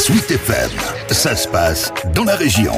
[0.00, 0.70] Sweet FM,
[1.10, 2.72] ça se passe dans la région.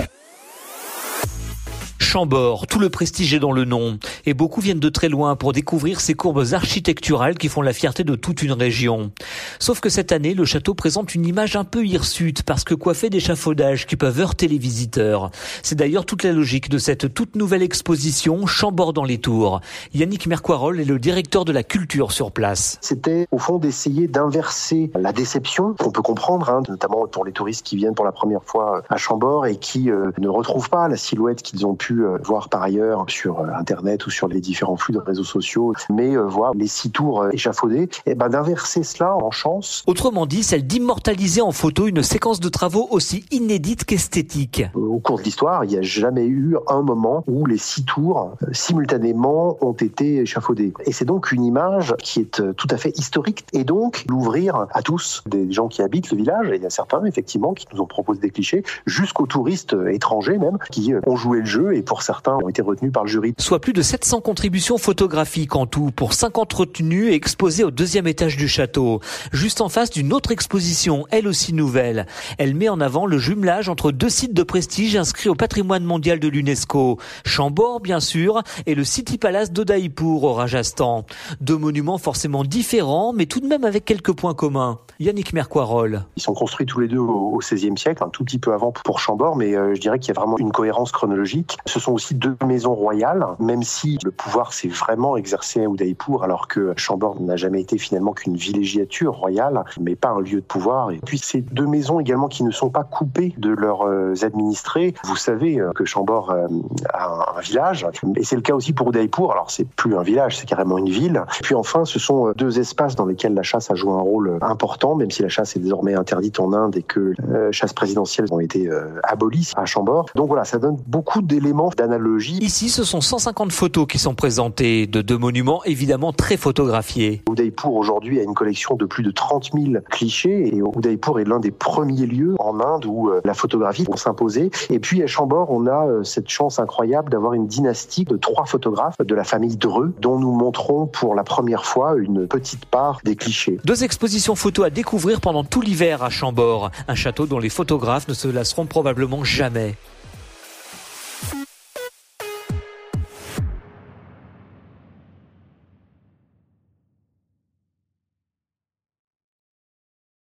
[2.01, 4.01] Chambord, tout le prestige est dans le nom.
[4.27, 8.05] Et beaucoup viennent de très loin pour découvrir ces courbes architecturales qui font la fierté
[8.05, 9.13] de toute une région.
[9.59, 13.11] Sauf que cette année, le château présente une image un peu hirsute parce que coiffé
[13.11, 15.31] d'échafaudages qui peuvent heurter les visiteurs.
[15.63, 19.61] C'est d'ailleurs toute la logique de cette toute nouvelle exposition Chambord dans les tours.
[19.95, 22.79] Yannick Mercoirol est le directeur de la culture sur place.
[22.81, 27.65] C'était au fond d'essayer d'inverser la déception qu'on peut comprendre, hein, notamment pour les touristes
[27.65, 30.97] qui viennent pour la première fois à Chambord et qui euh, ne retrouvent pas la
[30.97, 34.77] silhouette qu'ils ont pu euh, voir par ailleurs sur euh, Internet ou sur les différents
[34.77, 39.17] flux de réseaux sociaux, mais euh, voir les six tours échafaudés, et ben d'inverser cela
[39.17, 39.83] en chance.
[39.87, 44.65] Autrement dit, celle d'immortaliser en photo une séquence de travaux aussi inédite qu'esthétique.
[44.75, 48.33] Au cours de l'histoire, il n'y a jamais eu un moment où les six tours
[48.53, 50.73] simultanément ont été échafaudés.
[50.87, 54.83] Et c'est donc une image qui est tout à fait historique et donc l'ouvrir à
[54.83, 57.81] tous, des gens qui habitent le village, et il y a certains effectivement qui nous
[57.81, 62.03] ont proposé des clichés, jusqu'aux touristes étrangers même, qui ont joué le jeu et pour
[62.03, 63.35] certains ont été retenus par le jury.
[63.39, 68.09] Soit plus de 700 contributions photographiques en tout pour 50 retenues et exposées au deuxième
[68.09, 68.99] étage du château.
[69.31, 72.07] Juste en face d'une autre exposition, elle aussi nouvelle.
[72.37, 76.19] Elle met en avant le jumelage entre deux sites de prestige inscrits au patrimoine mondial
[76.19, 76.99] de l'UNESCO.
[77.25, 81.05] Chambord, bien sûr, et le City Palace d'Odaïpour au Rajasthan.
[81.41, 84.81] Deux monuments forcément différents, mais tout de même avec quelques points communs.
[84.99, 86.03] Yannick Mercoirol.
[86.17, 88.99] Ils sont construits tous les deux au XVIe siècle, un tout petit peu avant pour
[88.99, 91.57] Chambord, mais euh, je dirais qu'il y a vraiment une cohérence chronologique.
[91.67, 96.25] Ce sont aussi deux maisons royales, même si le pouvoir s'est vraiment exercé à Udaipur,
[96.25, 100.47] alors que Chambord n'a jamais été finalement qu'une villégiature royale, mais pas un lieu de
[100.47, 100.91] pouvoir.
[100.91, 104.95] Et puis ces deux maisons également qui ne sont pas coupées de leurs euh, administrés.
[105.05, 106.47] Vous savez euh, que Chambord euh,
[106.93, 109.33] a un village, et c'est le cas aussi pour Udaipur.
[109.33, 111.23] Alors c'est plus un village, c'est carrément une ville.
[111.43, 114.95] Puis enfin, ce sont deux espaces dans lesquels la chasse a joué un rôle important,
[114.95, 118.41] même si la chasse est désormais interdite en Inde et que les chasses présidentielles ont
[118.41, 118.69] été
[119.03, 120.07] abolies à Chambord.
[120.15, 122.39] Donc voilà, ça donne beaucoup d'éléments d'analogie.
[122.39, 127.23] Ici, ce sont 150 photos qui sont présentées de deux monuments évidemment très photographiés.
[127.31, 131.41] Udaipur aujourd'hui a une collection de plus de 30 000 clichés et Udaipur est l'un
[131.41, 134.51] des premiers lieux en Inde où euh, la photographie vont s'imposer.
[134.71, 138.47] Et puis à Chambord, on a euh, cette chance incroyable d'avoir une dynastie de trois
[138.47, 143.01] photographes de la famille Dreux dont nous montrons pour la première fois une petite part
[143.05, 143.59] des clichés.
[143.65, 148.09] Deux expositions photos à découvrir pendant tout l'hiver à Chambord, un château dont les photographes
[148.09, 149.75] ne se lasseront probablement jamais.